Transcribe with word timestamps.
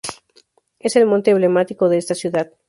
Es 0.79 0.95
el 0.95 1.05
monte 1.05 1.29
emblemático 1.29 1.87
de 1.87 1.99
esta 1.99 2.15
ciudad. 2.15 2.49